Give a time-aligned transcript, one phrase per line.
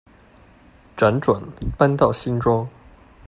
[0.97, 1.39] 輾轉
[1.77, 2.67] 搬到新莊